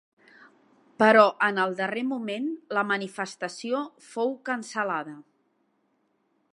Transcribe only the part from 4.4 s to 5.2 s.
cancel·lada.